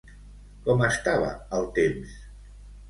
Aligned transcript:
Com 0.69 0.81
estava 0.87 1.31
el 1.59 1.71
temps? 1.81 2.19